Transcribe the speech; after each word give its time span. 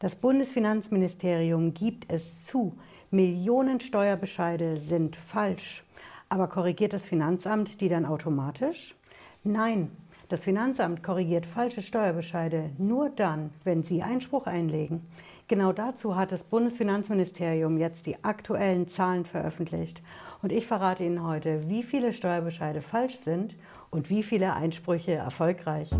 Das 0.00 0.14
Bundesfinanzministerium 0.14 1.74
gibt 1.74 2.10
es 2.12 2.44
zu, 2.44 2.78
Millionen 3.10 3.80
Steuerbescheide 3.80 4.78
sind 4.78 5.16
falsch. 5.16 5.82
Aber 6.28 6.46
korrigiert 6.46 6.92
das 6.92 7.06
Finanzamt 7.06 7.80
die 7.80 7.88
dann 7.88 8.06
automatisch? 8.06 8.94
Nein, 9.42 9.90
das 10.28 10.44
Finanzamt 10.44 11.02
korrigiert 11.02 11.46
falsche 11.46 11.82
Steuerbescheide 11.82 12.70
nur 12.78 13.10
dann, 13.10 13.50
wenn 13.64 13.82
Sie 13.82 14.02
Einspruch 14.02 14.46
einlegen. 14.46 15.00
Genau 15.48 15.72
dazu 15.72 16.14
hat 16.14 16.30
das 16.30 16.44
Bundesfinanzministerium 16.44 17.76
jetzt 17.76 18.06
die 18.06 18.22
aktuellen 18.22 18.86
Zahlen 18.86 19.24
veröffentlicht. 19.24 20.02
Und 20.42 20.52
ich 20.52 20.66
verrate 20.66 21.02
Ihnen 21.02 21.26
heute, 21.26 21.68
wie 21.68 21.82
viele 21.82 22.12
Steuerbescheide 22.12 22.82
falsch 22.82 23.16
sind 23.16 23.56
und 23.90 24.10
wie 24.10 24.22
viele 24.22 24.52
Einsprüche 24.52 25.14
erfolgreich. 25.14 25.90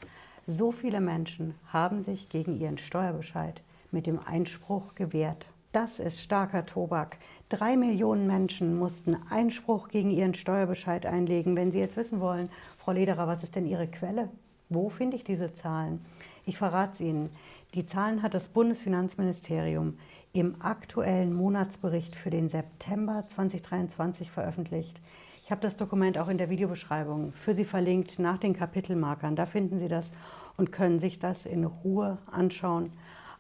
So 0.47 0.73
viele 0.73 1.01
Menschen 1.01 1.55
haben 1.73 2.03
sich 2.03 2.29
gegen 2.29 2.61
ihren 2.61 2.77
Steuerbescheid 2.79 3.63
mit 3.91 4.07
dem 4.07 4.19
Einspruch 4.19 4.95
gewehrt. 4.95 5.47
Das 5.73 5.99
ist 5.99 6.21
starker 6.21 6.67
Tobak. 6.67 7.17
Drei 7.49 7.77
Millionen 7.77 8.27
Menschen 8.27 8.79
mussten 8.79 9.17
Einspruch 9.31 9.89
gegen 9.89 10.11
ihren 10.11 10.35
Steuerbescheid 10.35 11.07
einlegen. 11.07 11.57
Wenn 11.57 11.73
Sie 11.73 11.81
jetzt 11.81 11.97
wissen 11.97 12.21
wollen, 12.21 12.51
Frau 12.79 12.93
Lederer, 12.93 13.27
was 13.27 13.43
ist 13.43 13.57
denn 13.57 13.67
Ihre 13.67 13.89
Quelle? 13.89 14.29
Wo 14.75 14.89
finde 14.89 15.17
ich 15.17 15.23
diese 15.23 15.53
Zahlen? 15.53 16.05
Ich 16.47 16.59
verrate 16.59 16.95
es 16.95 17.01
Ihnen. 17.01 17.31
Die 17.75 17.87
Zahlen 17.87 18.25
hat 18.25 18.35
das 18.35 18.49
Bundesfinanzministerium 18.49 19.97
im 20.33 20.61
aktuellen 20.61 21.33
Monatsbericht 21.33 22.17
für 22.17 22.31
den 22.31 22.49
September 22.49 23.25
2023 23.29 24.33
veröffentlicht. 24.33 25.01
Ich 25.45 25.53
habe 25.53 25.61
das 25.61 25.77
Dokument 25.77 26.19
auch 26.19 26.27
in 26.27 26.39
der 26.39 26.51
Videobeschreibung 26.51 27.33
für 27.35 27.55
Sie 27.55 27.65
verlinkt 27.65 28.19
nach 28.19 28.39
den 28.39 28.53
Kapitelmarkern. 28.53 29.37
Da 29.37 29.47
finden 29.47 29.79
Sie 29.79 29.87
das 29.87 30.11
und 30.57 30.73
können 30.73 30.99
sich 30.99 31.21
das 31.21 31.47
in 31.47 31.65
Ruhe 31.65 32.19
anschauen. 32.27 32.93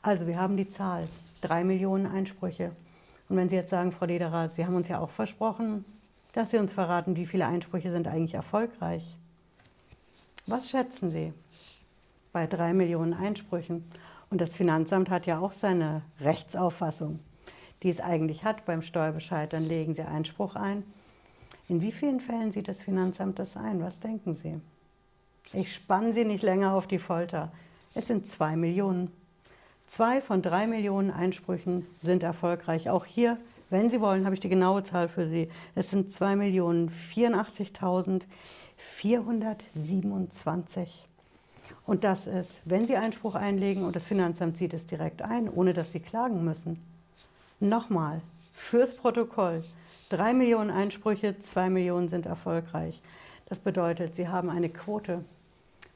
Also 0.02 0.28
wir 0.28 0.38
haben 0.38 0.56
die 0.56 0.68
Zahl, 0.68 1.08
drei 1.40 1.64
Millionen 1.64 2.06
Einsprüche. 2.06 2.70
Und 3.28 3.36
wenn 3.36 3.48
Sie 3.48 3.56
jetzt 3.56 3.70
sagen, 3.70 3.90
Frau 3.90 4.06
Lederer, 4.06 4.50
Sie 4.50 4.64
haben 4.64 4.76
uns 4.76 4.86
ja 4.86 5.00
auch 5.00 5.10
versprochen, 5.10 5.84
dass 6.32 6.52
Sie 6.52 6.58
uns 6.58 6.72
verraten, 6.72 7.16
wie 7.16 7.26
viele 7.26 7.46
Einsprüche 7.46 7.90
sind 7.90 8.06
eigentlich 8.06 8.34
erfolgreich. 8.34 9.18
Was 10.46 10.68
schätzen 10.68 11.10
Sie 11.10 11.32
bei 12.32 12.46
drei 12.46 12.74
Millionen 12.74 13.14
Einsprüchen? 13.14 13.84
Und 14.28 14.42
das 14.42 14.54
Finanzamt 14.54 15.08
hat 15.08 15.24
ja 15.26 15.38
auch 15.38 15.52
seine 15.52 16.02
Rechtsauffassung, 16.20 17.20
die 17.82 17.88
es 17.88 18.00
eigentlich 18.00 18.44
hat 18.44 18.66
beim 18.66 18.82
Steuerbescheid. 18.82 19.52
Dann 19.54 19.66
legen 19.66 19.94
Sie 19.94 20.02
Einspruch 20.02 20.54
ein. 20.54 20.82
In 21.68 21.80
wie 21.80 21.92
vielen 21.92 22.20
Fällen 22.20 22.52
sieht 22.52 22.68
das 22.68 22.82
Finanzamt 22.82 23.38
das 23.38 23.56
ein? 23.56 23.80
Was 23.80 24.00
denken 24.00 24.34
Sie? 24.34 24.60
Ich 25.58 25.74
spanne 25.74 26.12
Sie 26.12 26.26
nicht 26.26 26.42
länger 26.42 26.74
auf 26.74 26.86
die 26.86 26.98
Folter. 26.98 27.50
Es 27.94 28.08
sind 28.08 28.28
zwei 28.28 28.54
Millionen. 28.54 29.10
Zwei 29.86 30.20
von 30.20 30.42
drei 30.42 30.66
Millionen 30.66 31.10
Einsprüchen 31.10 31.86
sind 31.98 32.22
erfolgreich. 32.22 32.90
Auch 32.90 33.06
hier, 33.06 33.38
wenn 33.70 33.88
Sie 33.88 34.00
wollen, 34.00 34.24
habe 34.24 34.34
ich 34.34 34.40
die 34.40 34.48
genaue 34.50 34.82
Zahl 34.82 35.08
für 35.08 35.26
Sie. 35.26 35.48
Es 35.74 35.90
sind 35.90 36.12
2.084.427. 38.78 40.88
Und 41.86 42.04
das 42.04 42.26
ist, 42.26 42.60
wenn 42.64 42.84
Sie 42.84 42.96
Einspruch 42.96 43.34
einlegen 43.34 43.84
und 43.84 43.94
das 43.94 44.06
Finanzamt 44.06 44.56
sieht 44.56 44.72
es 44.72 44.86
direkt 44.86 45.22
ein, 45.22 45.48
ohne 45.48 45.74
dass 45.74 45.92
Sie 45.92 46.00
klagen 46.00 46.44
müssen. 46.44 46.82
Nochmal, 47.60 48.22
fürs 48.52 48.96
Protokoll. 48.96 49.64
Drei 50.08 50.32
Millionen 50.32 50.70
Einsprüche, 50.70 51.38
zwei 51.40 51.68
Millionen 51.68 52.08
sind 52.08 52.26
erfolgreich. 52.26 53.00
Das 53.46 53.60
bedeutet, 53.60 54.16
Sie 54.16 54.28
haben 54.28 54.48
eine 54.48 54.70
Quote 54.70 55.24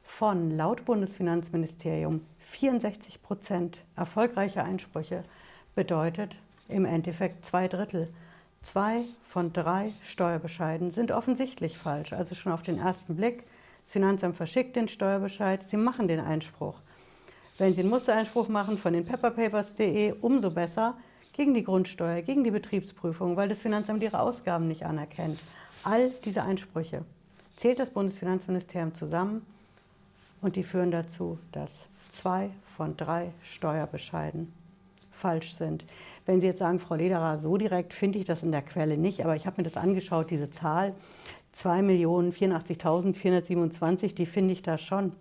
von 0.05 0.57
laut 0.57 0.85
Bundesfinanzministerium 0.85 2.23
64 2.41 3.23
Prozent 3.23 3.79
erfolgreicher 3.97 4.65
Einsprüche. 4.65 5.25
Bedeutet 5.75 6.37
im 6.69 6.85
Endeffekt 6.85 7.47
zwei 7.47 7.69
Drittel. 7.69 8.09
Zwei 8.73 9.01
von 9.29 9.53
drei 9.55 9.93
Steuerbescheiden 10.05 10.91
sind 10.91 11.11
offensichtlich 11.11 11.79
falsch, 11.79 12.13
also 12.13 12.35
schon 12.35 12.53
auf 12.53 12.63
den 12.63 12.79
ersten 12.79 13.17
Blick 13.17 13.45
das 13.89 13.95
Finanzamt 13.95 14.37
verschickt 14.37 14.77
den 14.77 14.87
Steuerbescheid, 14.87 15.63
Sie 15.67 15.79
machen 15.79 16.09
den 16.09 16.21
Einspruch. 16.21 16.75
Wenn 17.57 17.73
Sie 17.73 17.81
einen 17.81 17.89
Mustereinspruch 17.89 18.49
machen 18.49 18.77
von 18.77 18.93
den 18.93 19.07
pepperpapers.de, 19.07 20.13
umso 20.21 20.51
besser 20.51 20.99
gegen 21.33 21.55
die 21.55 21.65
Grundsteuer, 21.65 22.21
gegen 22.21 22.45
die 22.45 22.51
Betriebsprüfung, 22.51 23.37
weil 23.37 23.49
das 23.49 23.63
Finanzamt 23.63 24.03
Ihre 24.03 24.21
Ausgaben 24.21 24.69
nicht 24.69 24.85
anerkennt. 24.85 25.41
All 25.85 26.11
diese 26.27 26.43
Einsprüche 26.43 27.07
zählt 27.57 27.79
das 27.79 27.89
Bundesfinanzministerium 27.89 28.95
zusammen 28.95 29.47
und 30.43 30.57
die 30.57 30.63
führen 30.63 30.91
dazu, 30.91 31.39
dass 31.53 31.87
zwei 32.13 32.51
von 32.77 32.95
drei 32.99 33.31
Steuerbescheiden 33.43 34.53
falsch 35.19 35.55
sind. 35.55 35.85
Wenn 36.25 36.41
Sie 36.41 36.47
jetzt 36.47 36.61
sagen, 36.61 36.79
Frau 36.79 36.95
Lederer, 36.95 37.41
so 37.41 37.57
direkt 37.57 37.93
finde 37.93 38.19
ich 38.19 38.25
das 38.25 38.43
in 38.43 38.53
der 38.53 38.63
Quelle 38.63 38.97
nicht, 38.97 39.25
aber 39.25 39.37
ich 39.37 39.47
habe 39.47 39.57
mir 39.59 39.65
das 39.65 39.77
angeschaut, 39.77 40.31
diese 40.31 40.51
Zahl, 40.51 40.95
2.084.427, 41.57 44.15
die 44.15 44.27
finde 44.27 44.53
ich 44.53 44.63
da 44.63 44.79
schon. 44.79 45.13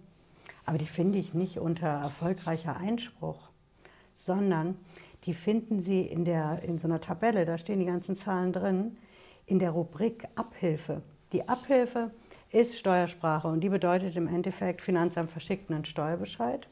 Aber 0.65 0.77
die 0.77 0.85
finde 0.85 1.17
ich 1.17 1.33
nicht 1.33 1.57
unter 1.59 1.87
erfolgreicher 1.87 2.77
Einspruch, 2.77 3.49
sondern 4.15 4.75
die 5.23 5.33
finden 5.33 5.81
Sie 5.81 6.01
in, 6.01 6.25
der, 6.25 6.61
in 6.63 6.77
so 6.77 6.87
einer 6.87 7.01
Tabelle, 7.01 7.45
da 7.45 7.57
stehen 7.57 7.79
die 7.79 7.85
ganzen 7.85 8.17
Zahlen 8.17 8.53
drin, 8.53 8.97
in 9.45 9.59
der 9.59 9.71
Rubrik 9.71 10.27
Abhilfe. 10.35 11.01
Die 11.31 11.47
Abhilfe 11.47 12.11
ist 12.51 12.77
Steuersprache 12.77 13.47
und 13.47 13.61
die 13.61 13.69
bedeutet 13.69 14.15
im 14.15 14.27
Endeffekt, 14.27 14.81
Finanzamt 14.81 15.31
verschickt 15.31 15.71
einen 15.71 15.85
Steuerbescheid, 15.85 16.67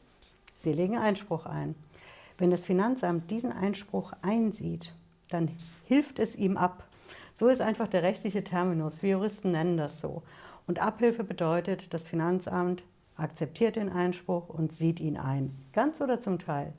Sie 0.56 0.72
legen 0.72 0.98
Einspruch 0.98 1.46
ein. 1.46 1.74
Wenn 2.38 2.50
das 2.50 2.64
Finanzamt 2.64 3.30
diesen 3.30 3.52
Einspruch 3.52 4.12
einsieht, 4.22 4.92
dann 5.30 5.50
hilft 5.84 6.18
es 6.18 6.36
ihm 6.36 6.56
ab, 6.56 6.84
so 7.34 7.48
ist 7.48 7.60
einfach 7.60 7.88
der 7.88 8.02
rechtliche 8.02 8.44
Terminus. 8.44 9.02
Wir 9.02 9.12
Juristen 9.12 9.50
nennen 9.50 9.76
das 9.76 10.00
so. 10.00 10.22
Und 10.66 10.80
Abhilfe 10.80 11.22
bedeutet, 11.22 11.92
das 11.92 12.08
Finanzamt 12.08 12.82
akzeptiert 13.16 13.76
den 13.76 13.90
Einspruch 13.90 14.48
und 14.48 14.72
sieht 14.72 15.00
ihn 15.00 15.16
ein, 15.16 15.54
ganz 15.72 16.00
oder 16.00 16.20
zum 16.20 16.38
Teil, 16.38 16.72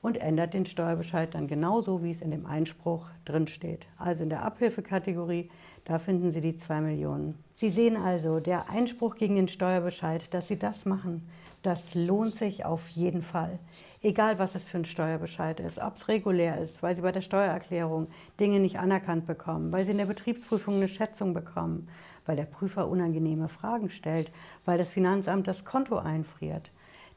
und 0.00 0.16
ändert 0.18 0.54
den 0.54 0.66
Steuerbescheid 0.66 1.34
dann 1.34 1.48
genauso, 1.48 2.02
wie 2.02 2.12
es 2.12 2.22
in 2.22 2.30
dem 2.30 2.46
Einspruch 2.46 3.06
drinsteht. 3.24 3.86
Also 3.96 4.22
in 4.22 4.28
der 4.28 4.44
Abhilfekategorie, 4.44 5.50
da 5.84 5.98
finden 5.98 6.30
Sie 6.30 6.40
die 6.40 6.56
2 6.56 6.80
Millionen. 6.82 7.42
Sie 7.56 7.70
sehen 7.70 7.96
also, 7.96 8.38
der 8.38 8.70
Einspruch 8.70 9.16
gegen 9.16 9.36
den 9.36 9.48
Steuerbescheid, 9.48 10.32
dass 10.32 10.48
Sie 10.48 10.58
das 10.58 10.84
machen, 10.84 11.28
das 11.62 11.94
lohnt 11.94 12.36
sich 12.36 12.64
auf 12.64 12.88
jeden 12.90 13.22
Fall. 13.22 13.58
Egal, 14.00 14.38
was 14.38 14.54
es 14.54 14.64
für 14.64 14.78
ein 14.78 14.84
Steuerbescheid 14.84 15.58
ist, 15.58 15.78
ob 15.80 15.96
es 15.96 16.06
regulär 16.06 16.60
ist, 16.60 16.82
weil 16.84 16.94
Sie 16.94 17.02
bei 17.02 17.10
der 17.10 17.20
Steuererklärung 17.20 18.06
Dinge 18.38 18.60
nicht 18.60 18.78
anerkannt 18.78 19.26
bekommen, 19.26 19.72
weil 19.72 19.84
Sie 19.84 19.90
in 19.90 19.98
der 19.98 20.06
Betriebsprüfung 20.06 20.76
eine 20.76 20.86
Schätzung 20.86 21.34
bekommen, 21.34 21.88
weil 22.24 22.36
der 22.36 22.44
Prüfer 22.44 22.86
unangenehme 22.88 23.48
Fragen 23.48 23.90
stellt, 23.90 24.30
weil 24.64 24.78
das 24.78 24.92
Finanzamt 24.92 25.48
das 25.48 25.64
Konto 25.64 25.98
einfriert. 25.98 26.70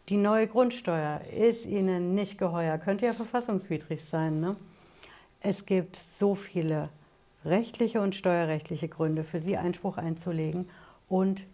Die 0.09 0.17
neue 0.17 0.47
Grundsteuer 0.47 1.21
ist 1.37 1.67
Ihnen 1.67 2.15
nicht 2.15 2.39
geheuer, 2.39 2.79
könnte 2.79 3.05
ja 3.05 3.13
verfassungswidrig 3.13 4.03
sein. 4.03 4.39
Ne? 4.39 4.55
Es 5.39 5.67
gibt 5.67 5.97
so 5.97 6.33
viele 6.33 6.89
rechtliche 7.45 8.01
und 8.01 8.15
steuerrechtliche 8.15 8.87
Gründe 8.87 9.23
für 9.23 9.39
Sie 9.39 9.55
Einspruch 9.55 9.97
einzulegen 9.97 10.67
und 11.07 11.45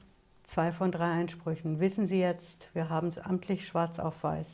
zwei 0.46 0.72
von 0.72 0.94
drei 0.94 1.12
Einsprüchen. 1.12 1.81
Wissen 1.81 2.07
Sie 2.07 2.19
jetzt, 2.19 2.69
wir 2.74 2.90
haben 2.90 3.10
es 3.10 3.18
amtlich 3.18 3.68
schwarz 3.68 4.00
auf 4.00 4.24
weiß, 4.24 4.48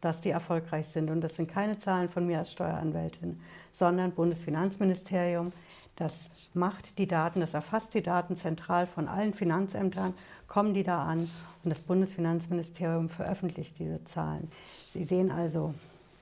dass 0.00 0.20
die 0.20 0.30
erfolgreich 0.30 0.88
sind. 0.88 1.10
Und 1.10 1.20
das 1.20 1.36
sind 1.36 1.48
keine 1.50 1.78
Zahlen 1.78 2.08
von 2.08 2.26
mir 2.26 2.38
als 2.38 2.52
Steueranwältin, 2.52 3.40
sondern 3.72 4.12
Bundesfinanzministerium. 4.12 5.52
Das 5.96 6.30
macht 6.54 6.98
die 6.98 7.08
Daten, 7.08 7.40
das 7.40 7.54
erfasst 7.54 7.94
die 7.94 8.02
Daten 8.02 8.36
zentral 8.36 8.86
von 8.86 9.08
allen 9.08 9.34
Finanzämtern, 9.34 10.14
kommen 10.46 10.72
die 10.72 10.84
da 10.84 11.02
an 11.04 11.28
und 11.64 11.70
das 11.70 11.80
Bundesfinanzministerium 11.80 13.08
veröffentlicht 13.08 13.78
diese 13.78 14.04
Zahlen. 14.04 14.50
Sie 14.92 15.04
sehen 15.04 15.32
also, 15.32 15.74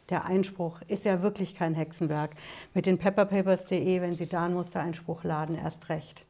Der 0.08 0.24
Einspruch 0.24 0.80
ist 0.86 1.04
ja 1.04 1.20
wirklich 1.20 1.56
kein 1.56 1.74
Hexenwerk. 1.74 2.30
Mit 2.74 2.86
den 2.86 2.96
pepperpapers.de, 2.96 4.00
wenn 4.00 4.16
Sie 4.16 4.28
da 4.28 4.44
einen 4.44 4.54
Mustereinspruch 4.54 5.24
laden, 5.24 5.56
erst 5.56 5.88
recht. 5.88 6.24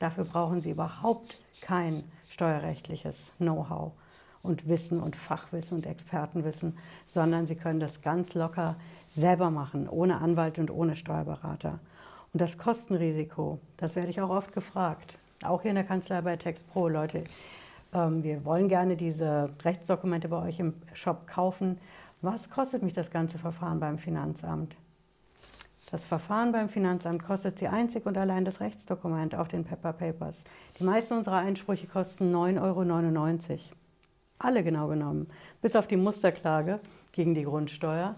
Dafür 0.00 0.24
brauchen 0.24 0.60
Sie 0.60 0.70
überhaupt 0.70 1.38
kein 1.60 2.02
steuerrechtliches 2.28 3.32
Know-how 3.38 3.92
und 4.42 4.68
Wissen 4.68 5.00
und 5.00 5.16
Fachwissen 5.16 5.78
und 5.78 5.86
Expertenwissen, 5.86 6.76
sondern 7.06 7.46
Sie 7.46 7.54
können 7.54 7.80
das 7.80 8.02
ganz 8.02 8.34
locker 8.34 8.76
selber 9.08 9.50
machen, 9.50 9.88
ohne 9.88 10.20
Anwalt 10.20 10.58
und 10.58 10.70
ohne 10.70 10.96
Steuerberater. 10.96 11.78
Und 12.32 12.40
das 12.40 12.58
Kostenrisiko, 12.58 13.58
das 13.76 13.96
werde 13.96 14.10
ich 14.10 14.20
auch 14.20 14.30
oft 14.30 14.52
gefragt, 14.52 15.18
auch 15.42 15.62
hier 15.62 15.70
in 15.70 15.74
der 15.76 15.84
Kanzlei 15.84 16.20
bei 16.20 16.36
TextPro, 16.36 16.88
Leute, 16.88 17.24
ähm, 17.92 18.22
wir 18.22 18.44
wollen 18.44 18.68
gerne 18.68 18.96
diese 18.96 19.50
Rechtsdokumente 19.64 20.28
bei 20.28 20.42
euch 20.42 20.60
im 20.60 20.74
Shop 20.92 21.26
kaufen. 21.26 21.78
Was 22.22 22.50
kostet 22.50 22.82
mich 22.82 22.92
das 22.92 23.10
ganze 23.10 23.38
Verfahren 23.38 23.80
beim 23.80 23.98
Finanzamt? 23.98 24.76
Das 25.90 26.06
Verfahren 26.06 26.52
beim 26.52 26.68
Finanzamt 26.68 27.24
kostet 27.24 27.58
Sie 27.58 27.66
einzig 27.66 28.06
und 28.06 28.16
allein 28.16 28.44
das 28.44 28.60
Rechtsdokument 28.60 29.34
auf 29.34 29.48
den 29.48 29.64
Pepper 29.64 29.92
Papers. 29.92 30.44
Die 30.78 30.84
meisten 30.84 31.14
unserer 31.14 31.38
Einsprüche 31.38 31.88
kosten 31.88 32.32
9,99 32.32 32.60
Euro. 32.60 33.79
Alle 34.42 34.64
genau 34.64 34.88
genommen, 34.88 35.28
bis 35.60 35.76
auf 35.76 35.86
die 35.86 35.98
Musterklage 35.98 36.80
gegen 37.12 37.34
die 37.34 37.42
Grundsteuer. 37.42 38.14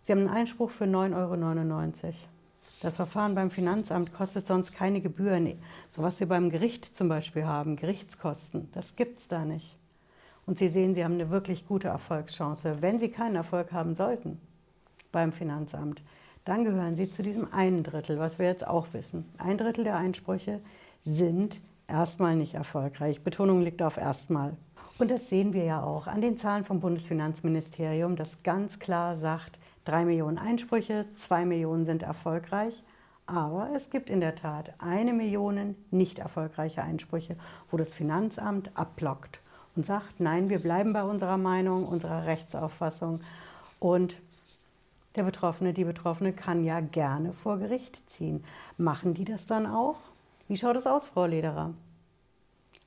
Sie 0.00 0.12
haben 0.12 0.20
einen 0.20 0.28
Einspruch 0.28 0.70
für 0.70 0.84
9,99 0.84 2.04
Euro. 2.04 2.14
Das 2.82 2.96
Verfahren 2.96 3.34
beim 3.34 3.50
Finanzamt 3.50 4.14
kostet 4.14 4.46
sonst 4.46 4.72
keine 4.72 5.00
Gebühren. 5.00 5.60
So 5.90 6.02
was 6.02 6.20
wir 6.20 6.28
beim 6.28 6.50
Gericht 6.50 6.84
zum 6.84 7.08
Beispiel 7.08 7.44
haben, 7.44 7.74
Gerichtskosten, 7.74 8.70
das 8.72 8.94
gibt 8.94 9.18
es 9.18 9.26
da 9.26 9.44
nicht. 9.44 9.76
Und 10.46 10.60
Sie 10.60 10.68
sehen, 10.68 10.94
Sie 10.94 11.04
haben 11.04 11.14
eine 11.14 11.30
wirklich 11.30 11.66
gute 11.66 11.88
Erfolgschance. 11.88 12.80
Wenn 12.80 13.00
Sie 13.00 13.10
keinen 13.10 13.34
Erfolg 13.34 13.72
haben 13.72 13.96
sollten 13.96 14.40
beim 15.10 15.32
Finanzamt, 15.32 16.00
dann 16.44 16.64
gehören 16.64 16.94
Sie 16.94 17.10
zu 17.10 17.22
diesem 17.22 17.52
einen 17.52 17.82
Drittel, 17.82 18.20
was 18.20 18.38
wir 18.38 18.46
jetzt 18.46 18.66
auch 18.66 18.86
wissen. 18.92 19.28
Ein 19.38 19.58
Drittel 19.58 19.82
der 19.82 19.96
Einsprüche 19.96 20.60
sind 21.04 21.60
erstmal 21.88 22.36
nicht 22.36 22.54
erfolgreich. 22.54 23.22
Betonung 23.22 23.62
liegt 23.62 23.82
auf 23.82 23.96
erstmal. 23.96 24.56
Und 25.00 25.10
das 25.10 25.30
sehen 25.30 25.54
wir 25.54 25.64
ja 25.64 25.82
auch 25.82 26.06
an 26.06 26.20
den 26.20 26.36
Zahlen 26.36 26.62
vom 26.62 26.80
Bundesfinanzministerium, 26.80 28.16
das 28.16 28.42
ganz 28.42 28.78
klar 28.78 29.16
sagt, 29.16 29.58
drei 29.86 30.04
Millionen 30.04 30.36
Einsprüche, 30.36 31.06
zwei 31.14 31.46
Millionen 31.46 31.86
sind 31.86 32.02
erfolgreich. 32.02 32.74
Aber 33.24 33.70
es 33.74 33.88
gibt 33.88 34.10
in 34.10 34.20
der 34.20 34.34
Tat 34.34 34.74
eine 34.78 35.14
Million 35.14 35.74
nicht 35.90 36.18
erfolgreiche 36.18 36.82
Einsprüche, 36.82 37.36
wo 37.70 37.78
das 37.78 37.94
Finanzamt 37.94 38.76
abblockt 38.76 39.40
und 39.74 39.86
sagt, 39.86 40.20
nein, 40.20 40.50
wir 40.50 40.58
bleiben 40.58 40.92
bei 40.92 41.02
unserer 41.02 41.38
Meinung, 41.38 41.86
unserer 41.88 42.26
Rechtsauffassung. 42.26 43.22
Und 43.78 44.16
der 45.16 45.22
Betroffene, 45.22 45.72
die 45.72 45.84
Betroffene 45.84 46.34
kann 46.34 46.62
ja 46.62 46.80
gerne 46.80 47.32
vor 47.32 47.56
Gericht 47.56 48.06
ziehen. 48.10 48.44
Machen 48.76 49.14
die 49.14 49.24
das 49.24 49.46
dann 49.46 49.66
auch? 49.66 49.96
Wie 50.46 50.58
schaut 50.58 50.76
es 50.76 50.86
aus, 50.86 51.08
Frau 51.08 51.24
Lederer? 51.24 51.72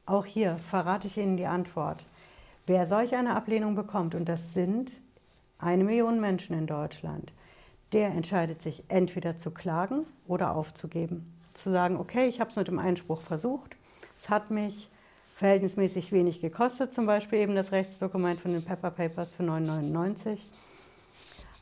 Auch 0.05 0.25
hier 0.25 0.57
verrate 0.69 1.07
ich 1.07 1.17
Ihnen 1.17 1.38
die 1.38 1.45
Antwort. 1.45 2.05
Wer 2.65 2.88
solch 2.88 3.15
eine 3.15 3.35
Ablehnung 3.35 3.75
bekommt, 3.75 4.15
und 4.15 4.25
das 4.25 4.53
sind 4.53 4.91
eine 5.59 5.83
Million 5.83 6.19
Menschen 6.19 6.57
in 6.57 6.67
Deutschland, 6.67 7.31
der 7.94 8.09
entscheidet 8.09 8.61
sich 8.61 8.83
entweder 8.89 9.38
zu 9.38 9.51
klagen 9.51 10.05
oder 10.27 10.55
aufzugeben. 10.55 11.33
Zu 11.53 11.71
sagen, 11.71 11.97
okay, 11.97 12.27
ich 12.27 12.41
habe 12.41 12.50
es 12.50 12.55
mit 12.55 12.67
dem 12.67 12.79
Einspruch 12.79 13.21
versucht, 13.21 13.75
es 14.19 14.29
hat 14.29 14.51
mich 14.51 14.89
verhältnismäßig 15.35 16.11
wenig 16.11 16.41
gekostet, 16.41 16.94
zum 16.94 17.05
Beispiel 17.05 17.39
eben 17.39 17.55
das 17.55 17.71
Rechtsdokument 17.71 18.39
von 18.39 18.53
den 18.53 18.63
Pepper 18.63 18.91
Papers 18.91 19.35
für 19.35 19.44
9,99. 19.44 20.39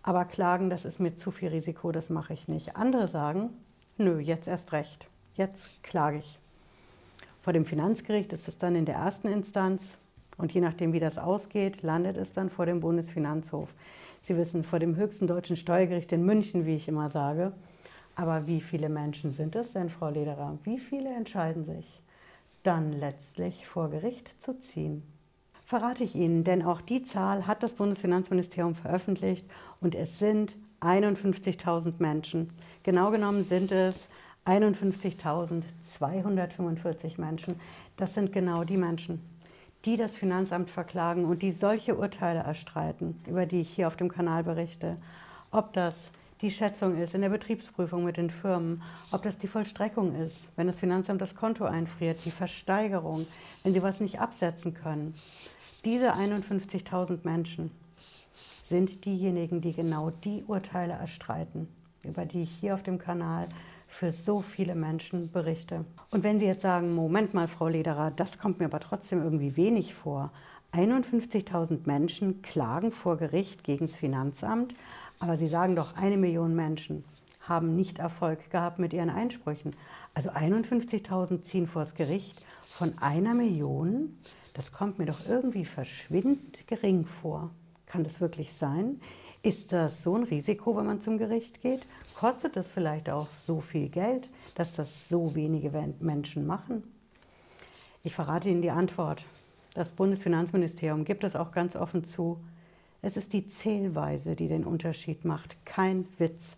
Aber 0.03 0.25
klagen, 0.25 0.69
das 0.69 0.85
ist 0.85 0.99
mir 0.99 1.15
zu 1.15 1.29
viel 1.29 1.49
Risiko, 1.49 1.91
das 1.91 2.09
mache 2.09 2.33
ich 2.33 2.47
nicht. 2.47 2.75
Andere 2.75 3.07
sagen, 3.07 3.49
nö, 3.97 4.19
jetzt 4.19 4.47
erst 4.47 4.71
recht, 4.71 5.07
jetzt 5.35 5.83
klage 5.83 6.17
ich. 6.19 6.40
Vor 7.41 7.53
dem 7.53 7.65
Finanzgericht 7.65 8.33
ist 8.33 8.47
es 8.47 8.59
dann 8.59 8.75
in 8.75 8.85
der 8.85 8.95
ersten 8.95 9.27
Instanz 9.27 9.97
und 10.37 10.53
je 10.53 10.61
nachdem, 10.61 10.93
wie 10.93 10.99
das 10.99 11.17
ausgeht, 11.17 11.81
landet 11.81 12.15
es 12.15 12.31
dann 12.31 12.51
vor 12.51 12.67
dem 12.67 12.79
Bundesfinanzhof. 12.79 13.73
Sie 14.21 14.37
wissen, 14.37 14.63
vor 14.63 14.77
dem 14.77 14.95
höchsten 14.95 15.25
deutschen 15.25 15.55
Steuergericht 15.55 16.11
in 16.11 16.23
München, 16.23 16.67
wie 16.67 16.75
ich 16.75 16.87
immer 16.87 17.09
sage. 17.09 17.53
Aber 18.15 18.45
wie 18.45 18.61
viele 18.61 18.89
Menschen 18.89 19.33
sind 19.33 19.55
es 19.55 19.71
denn, 19.73 19.89
Frau 19.89 20.09
Lederer? 20.09 20.59
Wie 20.63 20.77
viele 20.77 21.09
entscheiden 21.09 21.65
sich, 21.65 22.01
dann 22.61 22.93
letztlich 22.93 23.65
vor 23.65 23.89
Gericht 23.89 24.35
zu 24.43 24.59
ziehen? 24.59 25.01
Verrate 25.65 26.03
ich 26.03 26.13
Ihnen, 26.15 26.43
denn 26.43 26.61
auch 26.61 26.81
die 26.81 27.03
Zahl 27.03 27.47
hat 27.47 27.63
das 27.63 27.75
Bundesfinanzministerium 27.75 28.75
veröffentlicht 28.75 29.47
und 29.79 29.95
es 29.95 30.19
sind 30.19 30.55
51.000 30.81 31.93
Menschen. 31.99 32.51
Genau 32.83 33.09
genommen 33.09 33.45
sind 33.45 33.71
es 33.71 34.09
51.245 34.45 37.21
Menschen. 37.21 37.59
Das 37.97 38.13
sind 38.13 38.31
genau 38.33 38.63
die 38.63 38.77
Menschen, 38.77 39.21
die 39.85 39.97
das 39.97 40.15
Finanzamt 40.15 40.69
verklagen 40.69 41.25
und 41.25 41.41
die 41.41 41.51
solche 41.51 41.95
Urteile 41.95 42.39
erstreiten, 42.39 43.19
über 43.27 43.45
die 43.45 43.59
ich 43.61 43.69
hier 43.69 43.87
auf 43.87 43.97
dem 43.97 44.09
Kanal 44.09 44.43
berichte. 44.43 44.97
Ob 45.51 45.73
das 45.73 46.11
die 46.41 46.51
Schätzung 46.51 46.97
ist 46.97 47.13
in 47.13 47.21
der 47.21 47.29
Betriebsprüfung 47.29 48.03
mit 48.03 48.17
den 48.17 48.31
Firmen, 48.31 48.81
ob 49.11 49.21
das 49.21 49.37
die 49.37 49.47
Vollstreckung 49.47 50.15
ist, 50.15 50.49
wenn 50.55 50.65
das 50.65 50.79
Finanzamt 50.79 51.21
das 51.21 51.35
Konto 51.35 51.65
einfriert, 51.65 52.25
die 52.25 52.31
Versteigerung, 52.31 53.27
wenn 53.63 53.73
sie 53.73 53.83
was 53.83 53.99
nicht 53.99 54.19
absetzen 54.19 54.73
können. 54.73 55.13
Diese 55.85 56.15
51.000 56.15 57.19
Menschen 57.23 57.69
sind 58.63 59.05
diejenigen, 59.05 59.61
die 59.61 59.73
genau 59.73 60.09
die 60.09 60.43
Urteile 60.47 60.93
erstreiten, 60.93 61.67
über 62.03 62.25
die 62.25 62.41
ich 62.43 62.51
hier 62.51 62.73
auf 62.73 62.81
dem 62.81 62.97
Kanal 62.97 63.47
für 64.01 64.11
so 64.11 64.41
viele 64.41 64.73
Menschen 64.73 65.31
berichte. 65.31 65.85
Und 66.09 66.23
wenn 66.23 66.39
Sie 66.39 66.47
jetzt 66.47 66.63
sagen, 66.63 66.95
Moment 66.95 67.35
mal, 67.35 67.47
Frau 67.47 67.67
Lederer, 67.67 68.09
das 68.09 68.39
kommt 68.39 68.57
mir 68.57 68.65
aber 68.65 68.79
trotzdem 68.79 69.21
irgendwie 69.21 69.55
wenig 69.55 69.93
vor. 69.93 70.31
51.000 70.73 71.81
Menschen 71.85 72.41
klagen 72.41 72.91
vor 72.91 73.17
Gericht 73.17 73.63
gegen 73.63 73.85
das 73.85 73.95
Finanzamt, 73.95 74.73
aber 75.19 75.37
Sie 75.37 75.47
sagen 75.47 75.75
doch, 75.75 75.95
eine 75.95 76.17
Million 76.17 76.55
Menschen 76.55 77.03
haben 77.41 77.75
nicht 77.75 77.99
Erfolg 77.99 78.49
gehabt 78.49 78.79
mit 78.79 78.91
ihren 78.91 79.11
Einsprüchen. 79.11 79.75
Also 80.15 80.31
51.000 80.31 81.43
ziehen 81.43 81.67
vor 81.67 81.83
das 81.83 81.93
Gericht 81.93 82.41
von 82.65 82.97
einer 82.97 83.35
Million. 83.35 84.17
Das 84.55 84.71
kommt 84.71 84.97
mir 84.97 85.05
doch 85.05 85.29
irgendwie 85.29 85.65
verschwindend 85.65 86.65
gering 86.65 87.05
vor. 87.05 87.51
Kann 87.85 88.03
das 88.03 88.19
wirklich 88.19 88.51
sein? 88.53 88.99
Ist 89.43 89.73
das 89.73 90.03
so 90.03 90.15
ein 90.15 90.23
Risiko, 90.23 90.77
wenn 90.77 90.85
man 90.85 91.01
zum 91.01 91.17
Gericht 91.17 91.61
geht? 91.63 91.87
Kostet 92.13 92.57
es 92.57 92.69
vielleicht 92.69 93.09
auch 93.09 93.31
so 93.31 93.59
viel 93.59 93.89
Geld, 93.89 94.29
dass 94.53 94.73
das 94.73 95.09
so 95.09 95.33
wenige 95.33 95.71
Menschen 95.99 96.45
machen? 96.45 96.83
Ich 98.03 98.13
verrate 98.13 98.49
Ihnen 98.49 98.61
die 98.61 98.69
Antwort. 98.69 99.23
Das 99.73 99.91
Bundesfinanzministerium 99.93 101.05
gibt 101.05 101.23
es 101.23 101.35
auch 101.35 101.51
ganz 101.51 101.75
offen 101.75 102.03
zu. 102.03 102.39
Es 103.01 103.17
ist 103.17 103.33
die 103.33 103.47
Zählweise, 103.47 104.35
die 104.35 104.47
den 104.47 104.63
Unterschied 104.63 105.25
macht. 105.25 105.57
Kein 105.65 106.07
Witz. 106.19 106.55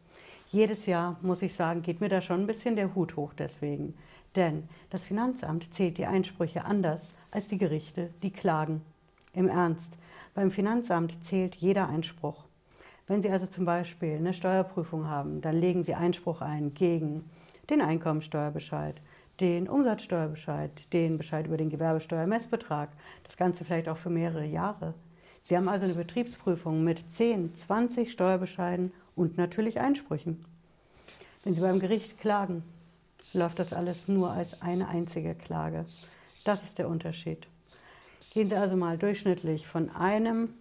Jedes 0.50 0.86
Jahr, 0.86 1.18
muss 1.22 1.42
ich 1.42 1.56
sagen, 1.56 1.84
geht 1.84 2.02
mir 2.02 2.10
da 2.10 2.20
schon 2.20 2.42
ein 2.42 2.48
bisschen 2.48 2.76
der 2.76 2.94
Hut 2.96 3.16
hoch 3.16 3.34
deswegen. 3.34 3.94
Denn 4.36 4.68
das 4.90 5.06
Finanzamt 5.06 5.74
zählt 5.74 5.98
die 5.98 6.06
Einsprüche 6.06 6.66
anders 6.66 7.02
als 7.32 7.48
die 7.48 7.58
Gerichte, 7.58 8.10
die 8.24 8.32
klagen. 8.32 8.82
Im 9.34 9.48
Ernst, 9.48 9.98
beim 10.34 10.52
Finanzamt 10.52 11.24
zählt 11.24 11.56
jeder 11.56 11.88
Einspruch. 11.88 12.44
Wenn 13.08 13.22
Sie 13.22 13.30
also 13.30 13.48
zum 13.48 13.66
Beispiel 13.66 14.16
eine 14.16 14.34
Steuerprüfung 14.34 15.08
haben, 15.08 15.42
dann 15.42 15.58
legen 15.58 15.84
Sie 15.84 15.94
Einspruch 15.94 16.42
ein 16.42 16.74
gegen 16.74 17.30
den 17.70 17.82
Einkommensteuerbescheid, 17.82 19.02
den 19.40 19.68
Umsatzsteuerbescheid, 19.68 20.72
den 20.94 21.18
Bescheid 21.18 21.48
über 21.48 21.58
den 21.58 21.70
Gewerbesteuermessbetrag, 21.70 22.90
das 23.24 23.36
Ganze 23.36 23.66
vielleicht 23.66 23.90
auch 23.90 23.98
für 23.98 24.10
mehrere 24.10 24.46
Jahre. 24.46 24.94
Sie 25.44 25.58
haben 25.58 25.68
also 25.68 25.84
eine 25.84 25.96
Betriebsprüfung 25.96 26.84
mit 26.84 27.12
10, 27.12 27.56
20 27.56 28.12
Steuerbescheiden 28.12 28.94
und 29.16 29.38
natürlich 29.38 29.82
Einsprüchen. 29.82 30.46
Wenn 31.44 31.56
Sie 31.56 31.62
beim 31.62 31.80
Gericht 31.80 32.20
klagen, 32.20 32.64
läuft 33.34 33.60
das 33.60 33.74
alles 33.74 34.08
nur 34.08 34.32
als 34.32 34.62
eine 34.62 34.88
einzige 34.88 35.36
Klage. 35.36 35.86
Das 36.46 36.64
ist 36.64 36.80
der 36.80 36.88
Unterschied. 36.88 37.48
Gehen 38.34 38.48
Sie 38.48 38.56
also 38.56 38.78
mal 38.78 38.98
durchschnittlich 38.98 39.68
von 39.68 39.90
einem 39.90 40.54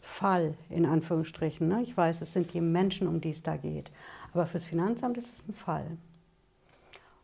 Fall, 0.00 0.54
in 0.68 0.86
Anführungsstrichen. 0.86 1.68
Ne? 1.68 1.82
Ich 1.82 1.96
weiß, 1.96 2.20
es 2.20 2.32
sind 2.32 2.52
die 2.52 2.60
Menschen, 2.60 3.06
um 3.06 3.20
die 3.20 3.30
es 3.30 3.42
da 3.42 3.56
geht. 3.56 3.90
Aber 4.32 4.46
fürs 4.46 4.64
Finanzamt 4.64 5.18
ist 5.18 5.28
es 5.28 5.48
ein 5.48 5.54
Fall. 5.54 5.86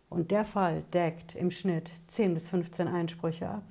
Und 0.09 0.31
der 0.31 0.45
Fall 0.45 0.83
deckt 0.93 1.35
im 1.35 1.51
Schnitt 1.51 1.91
10 2.09 2.35
bis 2.35 2.49
15 2.49 2.89
Einsprüche 2.89 3.49
ab, 3.49 3.65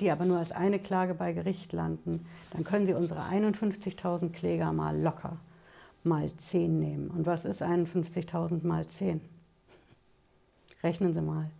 die 0.00 0.10
aber 0.10 0.24
nur 0.26 0.38
als 0.38 0.52
eine 0.52 0.78
Klage 0.78 1.14
bei 1.14 1.32
Gericht 1.32 1.72
landen. 1.72 2.26
Dann 2.52 2.64
können 2.64 2.86
Sie 2.86 2.94
unsere 2.94 3.22
51.000 3.22 4.32
Kläger 4.32 4.72
mal 4.72 5.00
locker 5.00 5.38
mal 6.04 6.30
10 6.34 6.80
nehmen. 6.80 7.08
Und 7.10 7.26
was 7.26 7.44
ist 7.44 7.62
51.000 7.62 8.66
mal 8.66 8.86
10? 8.86 9.20
Rechnen 10.82 11.12
Sie 11.12 11.20
mal. 11.20 11.50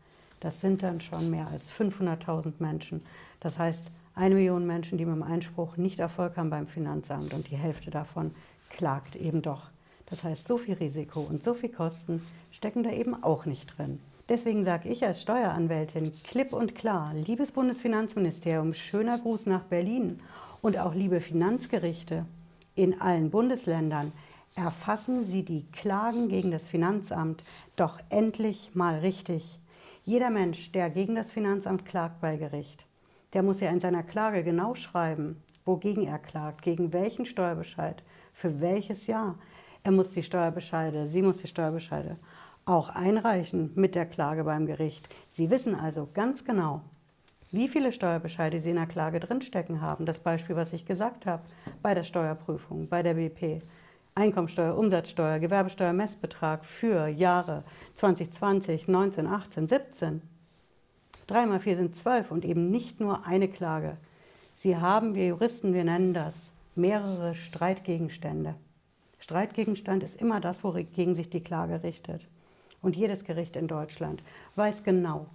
Das 0.40 0.60
sind 0.60 0.82
dann 0.82 1.00
schon 1.00 1.30
mehr 1.30 1.48
als 1.48 1.70
500.000 1.70 2.54
Menschen. 2.58 3.04
Das 3.40 3.58
heißt, 3.58 3.84
eine 4.20 4.34
Million 4.34 4.66
Menschen, 4.66 4.98
die 4.98 5.06
mit 5.06 5.14
dem 5.14 5.22
Einspruch 5.22 5.78
nicht 5.78 5.98
Erfolg 5.98 6.36
haben 6.36 6.50
beim 6.50 6.66
Finanzamt 6.66 7.32
und 7.32 7.50
die 7.50 7.56
Hälfte 7.56 7.90
davon 7.90 8.32
klagt 8.68 9.16
eben 9.16 9.40
doch. 9.40 9.70
Das 10.10 10.22
heißt, 10.22 10.46
so 10.46 10.58
viel 10.58 10.74
Risiko 10.74 11.20
und 11.20 11.42
so 11.42 11.54
viel 11.54 11.70
Kosten 11.70 12.20
stecken 12.50 12.82
da 12.82 12.90
eben 12.90 13.22
auch 13.22 13.46
nicht 13.46 13.78
drin. 13.78 13.98
Deswegen 14.28 14.62
sage 14.62 14.90
ich 14.90 15.06
als 15.06 15.22
Steueranwältin 15.22 16.12
klipp 16.22 16.52
und 16.52 16.74
klar, 16.74 17.14
liebes 17.14 17.50
Bundesfinanzministerium, 17.52 18.74
schöner 18.74 19.18
Gruß 19.18 19.46
nach 19.46 19.62
Berlin 19.62 20.20
und 20.60 20.76
auch 20.76 20.94
liebe 20.94 21.22
Finanzgerichte 21.22 22.26
in 22.74 23.00
allen 23.00 23.30
Bundesländern, 23.30 24.12
erfassen 24.54 25.24
Sie 25.24 25.44
die 25.44 25.64
Klagen 25.72 26.28
gegen 26.28 26.50
das 26.50 26.68
Finanzamt 26.68 27.42
doch 27.74 27.98
endlich 28.10 28.74
mal 28.74 28.98
richtig. 28.98 29.58
Jeder 30.04 30.28
Mensch, 30.28 30.72
der 30.72 30.90
gegen 30.90 31.14
das 31.14 31.32
Finanzamt 31.32 31.86
klagt 31.86 32.20
bei 32.20 32.36
Gericht, 32.36 32.84
der 33.32 33.42
muss 33.42 33.60
ja 33.60 33.70
in 33.70 33.80
seiner 33.80 34.02
Klage 34.02 34.42
genau 34.42 34.74
schreiben, 34.74 35.42
wogegen 35.64 36.06
er 36.06 36.18
klagt, 36.18 36.62
gegen 36.62 36.92
welchen 36.92 37.26
Steuerbescheid, 37.26 38.02
für 38.32 38.60
welches 38.60 39.06
Jahr. 39.06 39.36
Er 39.82 39.92
muss 39.92 40.12
die 40.12 40.22
Steuerbescheide, 40.22 41.08
sie 41.08 41.22
muss 41.22 41.38
die 41.38 41.46
Steuerbescheide 41.46 42.16
auch 42.66 42.88
einreichen 42.90 43.72
mit 43.74 43.94
der 43.94 44.06
Klage 44.06 44.44
beim 44.44 44.66
Gericht. 44.66 45.08
Sie 45.28 45.50
wissen 45.50 45.74
also 45.74 46.08
ganz 46.12 46.44
genau, 46.44 46.82
wie 47.50 47.68
viele 47.68 47.92
Steuerbescheide 47.92 48.60
Sie 48.60 48.70
in 48.70 48.76
der 48.76 48.86
Klage 48.86 49.18
drinstecken 49.18 49.80
haben. 49.80 50.06
Das 50.06 50.20
Beispiel, 50.20 50.54
was 50.56 50.72
ich 50.72 50.86
gesagt 50.86 51.26
habe, 51.26 51.42
bei 51.82 51.94
der 51.94 52.04
Steuerprüfung, 52.04 52.88
bei 52.88 53.02
der 53.02 53.14
BP. 53.14 53.62
Einkommensteuer, 54.14 54.76
Umsatzsteuer, 54.76 55.38
Gewerbesteuer, 55.38 55.92
Messbetrag 55.92 56.64
für 56.64 57.08
Jahre 57.08 57.64
2020, 57.94 58.86
19, 58.88 59.26
18, 59.26 59.68
17. 59.68 60.22
3 61.30 61.46
mal 61.46 61.60
4 61.60 61.76
sind 61.76 61.96
12 61.96 62.32
und 62.32 62.44
eben 62.44 62.70
nicht 62.70 62.98
nur 62.98 63.24
eine 63.24 63.46
Klage. 63.46 63.96
Sie 64.56 64.76
haben, 64.76 65.14
wir 65.14 65.28
Juristen, 65.28 65.72
wir 65.74 65.84
nennen 65.84 66.12
das, 66.12 66.34
mehrere 66.74 67.36
Streitgegenstände. 67.36 68.56
Streitgegenstand 69.20 70.02
ist 70.02 70.20
immer 70.20 70.40
das, 70.40 70.64
wogegen 70.64 71.14
sich 71.14 71.30
die 71.30 71.42
Klage 71.42 71.84
richtet. 71.84 72.26
Und 72.82 72.96
jedes 72.96 73.24
Gericht 73.24 73.54
in 73.54 73.68
Deutschland 73.68 74.24
weiß 74.56 74.82
genau, 74.82 75.26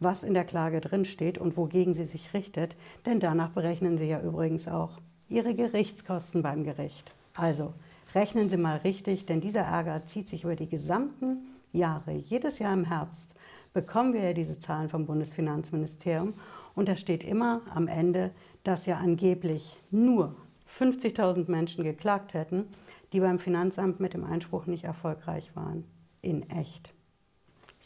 was 0.00 0.24
in 0.24 0.34
der 0.34 0.44
Klage 0.44 0.80
drinsteht 0.80 1.38
und 1.38 1.56
wogegen 1.56 1.94
sie 1.94 2.06
sich 2.06 2.34
richtet, 2.34 2.76
denn 3.06 3.20
danach 3.20 3.50
berechnen 3.50 3.96
sie 3.96 4.06
ja 4.06 4.20
übrigens 4.20 4.66
auch 4.66 4.98
ihre 5.28 5.54
Gerichtskosten 5.54 6.42
beim 6.42 6.64
Gericht. 6.64 7.12
Also 7.34 7.74
rechnen 8.12 8.48
Sie 8.48 8.56
mal 8.56 8.78
richtig, 8.78 9.24
denn 9.26 9.40
dieser 9.40 9.60
Ärger 9.60 10.04
zieht 10.06 10.28
sich 10.28 10.42
über 10.42 10.56
die 10.56 10.68
gesamten 10.68 11.46
Jahre. 11.72 12.12
Jedes 12.12 12.58
Jahr 12.58 12.74
im 12.74 12.86
Herbst 12.86 13.30
bekommen 13.78 14.12
wir 14.12 14.22
ja 14.22 14.32
diese 14.32 14.58
Zahlen 14.58 14.88
vom 14.88 15.06
Bundesfinanzministerium 15.06 16.34
und 16.74 16.88
da 16.88 16.96
steht 16.96 17.22
immer 17.22 17.62
am 17.72 17.86
Ende, 17.86 18.32
dass 18.64 18.86
ja 18.86 18.96
angeblich 18.96 19.80
nur 19.90 20.34
50.000 20.68 21.50
Menschen 21.50 21.84
geklagt 21.84 22.34
hätten, 22.34 22.66
die 23.12 23.20
beim 23.20 23.38
Finanzamt 23.38 24.00
mit 24.00 24.14
dem 24.14 24.24
Einspruch 24.24 24.66
nicht 24.66 24.84
erfolgreich 24.84 25.54
waren 25.54 25.84
in 26.20 26.48
echt 26.50 26.92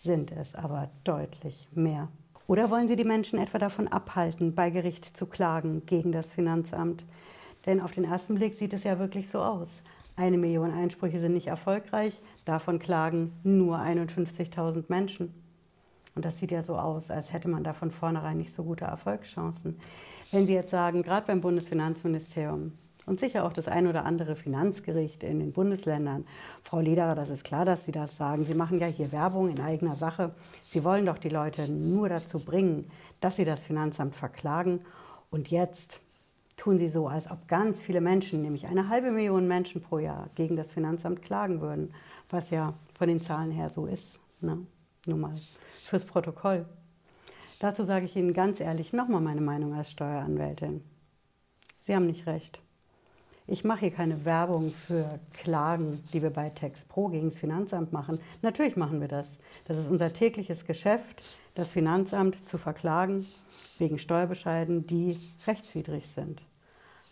sind 0.03 0.33
es 0.33 0.55
aber 0.55 0.91
deutlich 1.05 1.69
mehr. 1.73 2.09
Oder 2.49 2.71
wollen 2.71 2.89
Sie 2.89 2.97
die 2.97 3.05
Menschen 3.05 3.39
etwa 3.39 3.59
davon 3.59 3.89
abhalten, 3.89 4.55
bei 4.55 4.71
Gericht 4.71 5.05
zu 5.17 5.27
klagen 5.27 5.87
gegen 5.87 6.13
das 6.13 6.33
Finanzamt? 6.33 7.05
Denn 7.67 7.81
auf 7.81 7.93
den 7.93 8.05
ersten 8.05 8.35
Blick 8.35 8.57
sieht 8.57 8.73
es 8.73 8.83
ja 8.83 8.99
wirklich 8.99 9.31
so 9.31 9.41
aus. 9.41 9.69
Eine 10.17 10.39
Million 10.39 10.73
Einsprüche 10.73 11.21
sind 11.21 11.35
nicht 11.35 11.47
erfolgreich, 11.47 12.21
davon 12.45 12.81
klagen 12.81 13.33
nur 13.45 13.79
51.000 13.79 14.85
Menschen. 14.89 15.33
Und 16.15 16.25
das 16.25 16.39
sieht 16.39 16.51
ja 16.51 16.63
so 16.63 16.77
aus, 16.77 17.11
als 17.11 17.33
hätte 17.33 17.49
man 17.49 17.65
da 17.65 17.73
von 17.73 17.91
vornherein 17.91 18.39
nicht 18.39 18.53
so 18.53 18.65
gute 18.65 18.85
Erfolgschancen. 18.85 19.79
Wenn 20.31 20.47
Sie 20.47 20.55
jetzt 20.55 20.71
sagen, 20.71 21.03
gerade 21.03 21.27
beim 21.27 21.41
Bundesfinanzministerium, 21.41 22.73
und 23.05 23.19
sicher 23.19 23.45
auch 23.45 23.53
das 23.53 23.69
ein 23.69 23.87
oder 23.87 24.05
andere 24.05 24.37
Finanzgericht 24.37 25.25
in 25.25 25.41
den 25.41 25.53
Bundesländern. 25.53 26.25
Frau 26.63 26.81
Lederer, 26.81 27.15
das 27.15 27.31
ist 27.31 27.45
klar, 27.45 27.65
dass 27.65 27.85
Sie 27.85 27.93
das 27.93 28.17
sagen. 28.17 28.45
Sie 28.45 28.55
machen 28.55 28.79
ja 28.79 28.87
hier 28.87 29.11
Werbung 29.11 29.51
in 29.51 29.61
eigener 29.61 29.97
Sache. 29.97 30.33
Sie 30.69 30.85
wollen 30.85 31.07
doch 31.07 31.19
die 31.19 31.29
Leute 31.29 31.71
nur 31.71 32.09
dazu 32.09 32.39
bringen, 32.39 32.91
dass 33.21 33.37
sie 33.37 33.45
das 33.45 33.67
Finanzamt 33.67 34.15
verklagen. 34.15 34.81
Und 35.31 35.51
jetzt 35.51 36.01
tun 36.57 36.79
Sie 36.79 36.89
so, 36.89 37.09
als 37.09 37.31
ob 37.31 37.49
ganz 37.49 37.83
viele 37.83 38.01
Menschen, 38.01 38.43
nämlich 38.43 38.67
eine 38.67 38.89
halbe 38.89 39.11
Million 39.11 39.49
Menschen 39.49 39.83
pro 39.83 39.99
Jahr, 39.99 40.29
gegen 40.35 40.57
das 40.57 40.71
Finanzamt 40.71 41.23
klagen 41.23 41.61
würden, 41.61 41.93
was 42.31 42.51
ja 42.51 42.75
von 42.95 43.09
den 43.09 43.21
Zahlen 43.21 43.51
her 43.51 43.71
so 43.71 43.87
ist. 43.87 44.21
Ne? 44.41 44.59
Nur 45.07 45.19
mal 45.19 45.35
fürs 45.85 46.05
Protokoll. 46.05 46.67
Dazu 47.59 47.85
sage 47.85 48.07
ich 48.07 48.17
Ihnen 48.17 48.35
ganz 48.35 48.61
ehrlich 48.61 48.93
nochmal 48.93 49.21
meine 49.21 49.41
Meinung 49.41 49.75
als 49.75 49.91
Steueranwältin. 49.91 50.83
Sie 51.81 51.95
haben 51.95 52.07
nicht 52.07 52.27
recht. 52.27 52.61
Ich 53.49 53.65
mache 53.65 53.81
hier 53.81 53.91
keine 53.91 54.25
Werbung 54.25 54.73
für 54.87 55.19
Klagen, 55.33 56.03
die 56.13 56.23
wir 56.23 56.31
bei 56.31 56.51
TextPro 56.51 57.09
gegen 57.09 57.31
das 57.31 57.39
Finanzamt 57.39 57.93
machen. 57.93 58.21
Natürlich 58.41 58.77
machen 58.77 59.01
wir 59.01 59.09
das. 59.09 59.39
Das 59.65 59.79
ist 59.79 59.91
unser 59.91 60.13
tägliches 60.13 60.65
Geschäft, 60.65 61.23
das 61.55 61.73
Finanzamt 61.73 62.49
zu 62.49 62.57
verklagen 62.57 63.27
wegen 63.79 63.99
Steuerbescheiden, 63.99 64.87
die 64.87 65.19
rechtswidrig 65.47 66.07
sind. 66.09 66.43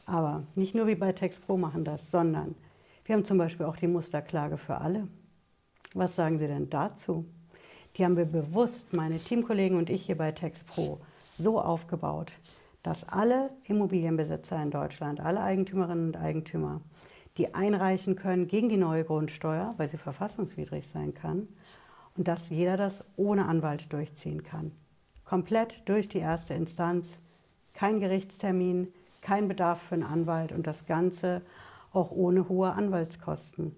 Aber 0.07 0.45
nicht 0.55 0.75
nur 0.75 0.87
wie 0.87 0.95
bei 0.95 1.13
TextPro 1.13 1.57
machen 1.57 1.85
das, 1.85 2.11
sondern 2.11 2.55
wir 3.05 3.17
haben 3.17 3.25
zum 3.25 3.39
Beispiel 3.39 3.67
auch 3.67 3.77
die 3.77 3.89
Musterklage 3.89 4.57
für 4.57 4.79
alle. 4.79 5.09
Was 5.95 6.15
sagen 6.15 6.39
Sie 6.39 6.47
denn 6.47 6.71
dazu? 6.71 7.27
Die 7.97 8.05
haben 8.05 8.17
wir 8.17 8.25
bewusst, 8.25 8.93
meine 8.93 9.19
Teamkollegen 9.19 9.77
und 9.77 9.91
ich 9.91 10.07
hier 10.07 10.17
bei 10.17 10.33
TextPro, 10.33 11.01
so 11.33 11.61
aufgebaut, 11.61 12.33
dass 12.83 13.09
alle 13.09 13.51
Immobilienbesitzer 13.65 14.63
in 14.63 14.71
Deutschland, 14.71 15.21
alle 15.21 15.41
Eigentümerinnen 15.41 16.09
und 16.09 16.17
Eigentümer, 16.17 16.81
die 17.37 17.55
einreichen 17.55 18.17
können 18.17 18.49
gegen 18.49 18.69
die 18.69 18.77
neue 18.77 19.05
Grundsteuer, 19.05 19.75
weil 19.77 19.89
sie 19.89 19.97
verfassungswidrig 19.97 20.89
sein 20.89 21.15
kann, 21.15 21.49
und 22.17 22.29
dass 22.29 22.49
jeder 22.51 22.77
das 22.77 23.05
ohne 23.17 23.47
Anwalt 23.47 23.93
durchziehen 23.93 24.43
kann. 24.43 24.73
Komplett 25.25 25.83
durch 25.87 26.09
die 26.09 26.19
erste 26.19 26.55
Instanz, 26.55 27.19
kein 27.73 28.01
Gerichtstermin, 28.01 28.89
kein 29.21 29.49
Bedarf 29.49 29.81
für 29.81 29.95
einen 29.95 30.05
Anwalt 30.05 30.53
und 30.53 30.67
das 30.67 30.87
Ganze 30.87 31.43
auch 31.93 32.11
ohne 32.11 32.49
hohe 32.49 32.73
Anwaltskosten. 32.73 33.75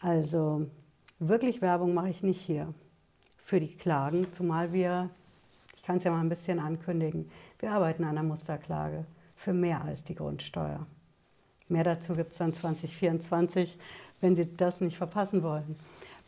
Also 0.00 0.66
wirklich 1.18 1.60
Werbung 1.62 1.94
mache 1.94 2.08
ich 2.08 2.22
nicht 2.22 2.40
hier 2.40 2.74
für 3.48 3.60
die 3.60 3.74
Klagen, 3.74 4.30
zumal 4.34 4.74
wir 4.74 5.08
kann 5.86 5.96
es 5.96 6.04
ja 6.04 6.10
mal 6.10 6.20
ein 6.20 6.28
bisschen 6.28 6.58
ankündigen. 6.58 7.30
Wir 7.60 7.72
arbeiten 7.72 8.04
an 8.04 8.10
einer 8.10 8.22
Musterklage 8.22 9.06
für 9.36 9.54
mehr 9.54 9.82
als 9.82 10.04
die 10.04 10.14
Grundsteuer. 10.14 10.86
Mehr 11.68 11.82
dazu 11.82 12.12
gibt 12.12 12.32
es 12.32 12.38
dann 12.38 12.52
2024, 12.52 13.78
wenn 14.20 14.36
Sie 14.36 14.54
das 14.54 14.82
nicht 14.82 14.98
verpassen 14.98 15.42
wollen. 15.42 15.76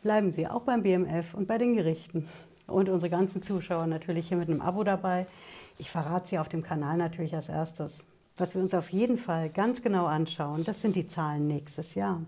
Bleiben 0.01 0.33
Sie 0.33 0.49
auch 0.49 0.63
beim 0.63 0.83
BMF 0.83 1.35
und 1.35 1.47
bei 1.47 1.59
den 1.59 1.75
Gerichten 1.75 2.27
und 2.67 2.89
unsere 2.89 3.11
ganzen 3.11 3.43
Zuschauer 3.43 3.87
natürlich 3.87 4.29
hier 4.29 4.39
mit 4.39 4.49
einem 4.49 4.63
Abo 4.63 4.83
dabei. 4.83 5.27
Ich 5.77 5.91
verrate 5.91 6.29
Sie 6.29 6.39
auf 6.39 6.49
dem 6.49 6.63
Kanal 6.63 6.97
natürlich 6.97 7.35
als 7.35 7.51
erstes. 7.51 7.93
Was 8.39 8.55
wir 8.55 8.63
uns 8.63 8.73
auf 8.73 8.89
jeden 8.89 9.19
Fall 9.19 9.51
ganz 9.51 9.83
genau 9.83 10.07
anschauen, 10.07 10.65
das 10.65 10.81
sind 10.81 10.97
die 10.97 11.07
Zahlen 11.07 11.49
nächstes 11.49 11.95
Jahr. 11.95 12.23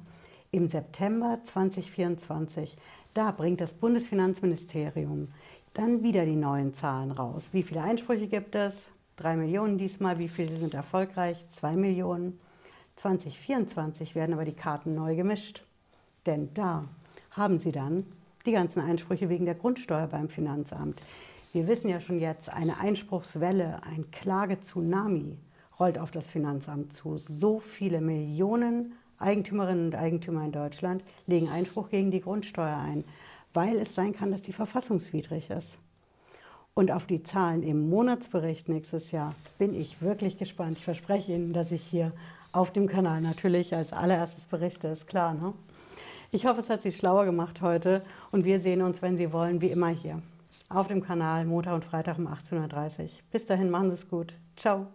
Im 0.54 0.68
September 0.68 1.38
2024, 1.46 2.76
da 3.14 3.30
bringt 3.30 3.62
das 3.62 3.72
Bundesfinanzministerium 3.72 5.28
dann 5.72 6.02
wieder 6.02 6.26
die 6.26 6.36
neuen 6.36 6.74
Zahlen 6.74 7.10
raus. 7.10 7.44
Wie 7.52 7.62
viele 7.62 7.80
Einsprüche 7.80 8.26
gibt 8.26 8.54
es? 8.54 8.74
Drei 9.16 9.34
Millionen 9.34 9.78
diesmal. 9.78 10.18
Wie 10.18 10.28
viele 10.28 10.58
sind 10.58 10.74
erfolgreich? 10.74 11.42
Zwei 11.48 11.74
Millionen. 11.74 12.38
2024 12.96 14.14
werden 14.14 14.34
aber 14.34 14.44
die 14.44 14.52
Karten 14.52 14.94
neu 14.94 15.16
gemischt. 15.16 15.64
Denn 16.26 16.50
da 16.52 16.84
haben 17.30 17.58
Sie 17.58 17.72
dann 17.72 18.04
die 18.44 18.52
ganzen 18.52 18.80
Einsprüche 18.80 19.30
wegen 19.30 19.46
der 19.46 19.54
Grundsteuer 19.54 20.06
beim 20.06 20.28
Finanzamt. 20.28 21.00
Wir 21.54 21.66
wissen 21.66 21.88
ja 21.88 21.98
schon 21.98 22.20
jetzt, 22.20 22.52
eine 22.52 22.78
Einspruchswelle, 22.78 23.80
ein 23.90 24.10
Klage-Tsunami 24.10 25.38
rollt 25.80 25.96
auf 25.96 26.10
das 26.10 26.30
Finanzamt 26.30 26.92
zu. 26.92 27.16
So 27.16 27.58
viele 27.58 28.02
Millionen 28.02 28.92
Eigentümerinnen 29.22 29.86
und 29.86 29.94
Eigentümer 29.94 30.44
in 30.44 30.52
Deutschland 30.52 31.02
legen 31.26 31.48
Einspruch 31.48 31.88
gegen 31.88 32.10
die 32.10 32.20
Grundsteuer 32.20 32.76
ein 32.76 33.04
weil 33.54 33.78
es 33.78 33.94
sein 33.94 34.12
kann, 34.12 34.30
dass 34.30 34.42
die 34.42 34.52
verfassungswidrig 34.52 35.50
ist. 35.50 35.78
Und 36.74 36.90
auf 36.90 37.06
die 37.06 37.22
Zahlen 37.22 37.62
im 37.62 37.90
Monatsbericht 37.90 38.68
nächstes 38.68 39.10
Jahr 39.10 39.34
bin 39.58 39.74
ich 39.74 40.00
wirklich 40.00 40.38
gespannt. 40.38 40.78
Ich 40.78 40.84
verspreche 40.84 41.32
Ihnen, 41.32 41.52
dass 41.52 41.70
ich 41.70 41.82
hier 41.82 42.12
auf 42.52 42.72
dem 42.72 42.86
Kanal 42.86 43.20
natürlich 43.20 43.74
als 43.74 43.92
allererstes 43.92 44.46
berichte, 44.46 44.88
ist 44.88 45.06
klar. 45.06 45.34
Ne? 45.34 45.52
Ich 46.30 46.46
hoffe, 46.46 46.60
es 46.60 46.70
hat 46.70 46.82
Sie 46.82 46.92
schlauer 46.92 47.26
gemacht 47.26 47.60
heute 47.60 48.02
und 48.30 48.44
wir 48.44 48.60
sehen 48.60 48.80
uns, 48.80 49.02
wenn 49.02 49.18
Sie 49.18 49.32
wollen, 49.32 49.60
wie 49.60 49.70
immer 49.70 49.88
hier 49.88 50.22
auf 50.70 50.86
dem 50.86 51.02
Kanal 51.02 51.44
Montag 51.44 51.74
und 51.74 51.84
Freitag 51.84 52.18
um 52.18 52.26
18.30 52.26 53.02
Uhr. 53.02 53.08
Bis 53.30 53.44
dahin, 53.44 53.68
machen 53.68 53.90
Sie 53.90 53.96
es 53.96 54.08
gut. 54.08 54.32
Ciao. 54.56 54.86